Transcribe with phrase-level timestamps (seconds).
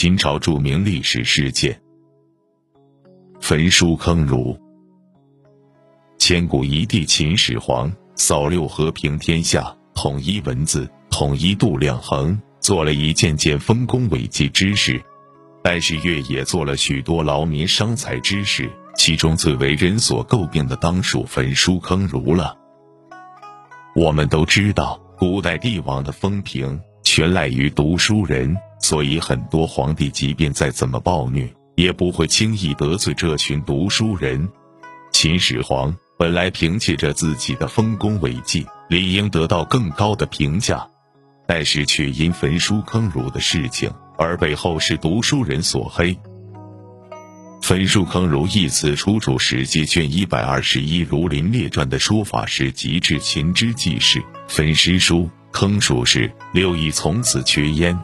[0.00, 1.78] 秦朝著名历史事件——
[3.38, 4.58] 焚书坑儒。
[6.16, 14.98] 千古一帝秦始皇扫六和平天下，统一文字，统一度量衡，做了一件件丰功伟绩之事。
[15.62, 18.70] 但是，越也做了许多劳民伤财之事。
[18.96, 22.56] 其中最为人所诟病的，当属焚书坑儒了。
[23.94, 34.48] 我们都知道，古代帝王的风评全赖于读书人，所以很多皇帝即便再怎么暴虐，也不会轻易得罪这群读书人。
[35.12, 40.88] 秦始皇本来凭借着自己的丰功伟绩，理应得到更高的评价，
[41.46, 46.18] 但是却因焚书坑儒的事情而被后世读书人所黑。
[47.60, 57.96] 焚书坑儒一词出处《史记》卷一百二十一《儒林列传》的说法是：及至秦之纪事，焚诗书，坑书事，六艺从此缺焉。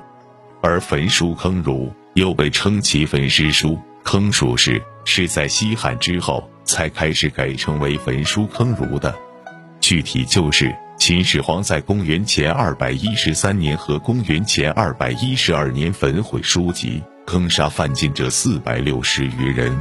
[0.61, 9.15] 而焚书坑儒又被称其焚诗书，坑书是，是在西汉之后才开始改称为焚书坑儒的。
[9.81, 17.03] 具体就是秦始皇在公元前二百一十三年和公元前二百一十二年焚毁书籍。
[17.27, 19.77] 坑杀犯禁者四百六十余人，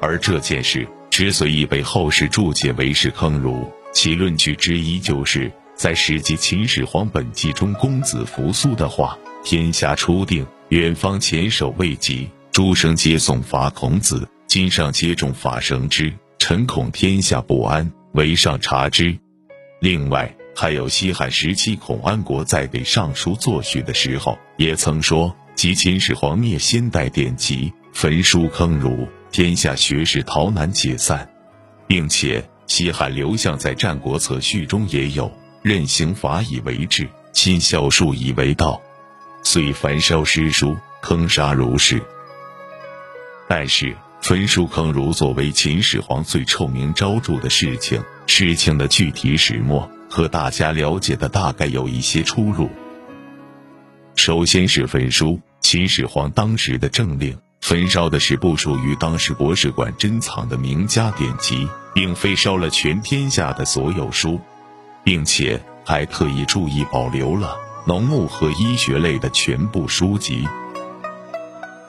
[0.00, 19.18] 而这件事之所以被后世注解为是坑儒，其论据之一就是在《史记·秦始皇本纪》中，公子扶苏的话：“天下初定，远方前首未及，诸生皆颂法孔子，今上皆重法绳之，臣恐天下不安，唯上察之。”
[19.80, 25.34] 另外，还有西汉时期孔安国在给尚书作序的时候，也曾说。
[25.54, 31.28] 即秦始皇灭先代典籍，焚书坑儒，天下学士逃难解散，
[31.86, 35.30] 并且西汉刘向在《战国策序》中也有
[35.62, 38.80] “任刑罚以为治，亲孝术以为道”，
[39.42, 42.02] 遂焚烧诗书，坑杀儒士。
[43.48, 52.70] 但是焚书坑儒作为秦始皇最臭名昭著的事情，事情的具体始末和大家了解的大概有一些出入。
[54.14, 64.40] 首先是焚书，秦始皇当时的政令，焚烧的是不属于当时博士馆珍藏的名家典籍，并非烧了全天下的所有书，
[65.02, 70.46] 并且还特意注意保留了农牧和医学类的全部书籍。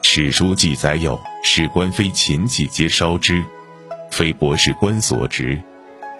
[0.01, 3.43] 史书记载有：史官非秦季皆烧之，
[4.09, 5.61] 非博士官所执，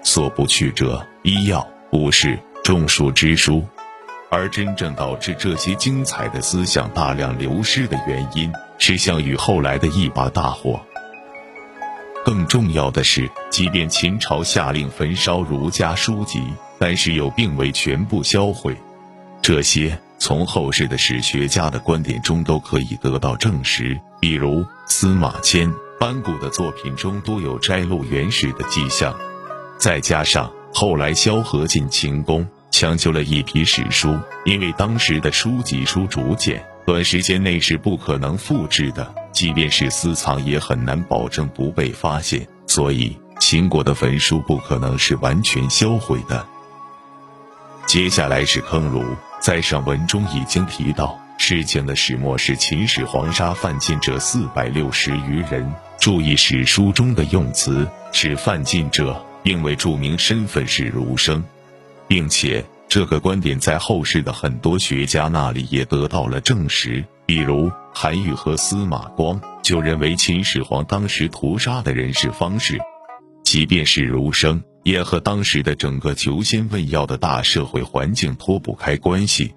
[0.03, 3.63] 所不去者医药、武士、种树之书。
[4.29, 10.79] 而真正导致这些精彩的思想大量流失的原因，是项羽后来的一把大火。
[12.23, 16.41] 更重要的是，即便秦朝下令焚烧儒家书籍，
[16.77, 18.75] 但是又并未全部销毁。
[19.43, 29.13] 这些从后世的史学家的观点中都可以得到证实，比如司马迁、班固的作品中都有摘录原始的迹象。
[29.77, 32.47] 再加上后来萧何进秦宫。
[32.71, 42.47] 抢救了一批史书，因为当时的书籍书竹简，短时间内是不可能复制的，即便是私藏，也很难保证不被发现。
[42.65, 46.43] 所以，秦国的焚书不可能是完全销毁的。
[47.85, 49.05] 接下来是坑儒，
[49.43, 55.69] 在上文中已经提到，事情的始末是秦始皇杀犯禁者四百六十余人。
[55.99, 61.43] 注意史书中的用词是犯禁者，并未注明身份是儒生。
[62.07, 72.79] 并且这个观点在后世的很多学家那里也得到了证实，比如韩愈和司马光就认为秦始皇当时屠杀的人是方士，
[73.53, 79.53] 即便是儒生，也和当时的整个求仙问药的大社会环境脱不开关系。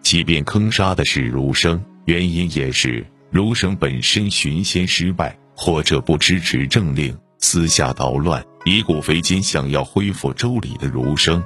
[0.00, 8.40] 即便坑杀的是儒生，原因也是儒生本身寻仙失败，或者不支持政令，私下捣乱。
[8.64, 11.42] 以古非今，想要恢复周礼的儒生。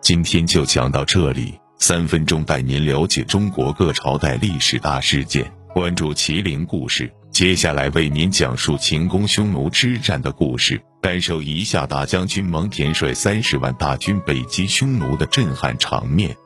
[0.00, 7.12] 今天就讲到这里，三分钟带您了解中国各朝代历史大事件，关注麒麟故事。
[7.34, 16.36] 接下来为您讲述秦公匈奴之战的故事，感受一下大将军蒙恬率三十万大军北击匈奴的震撼场面。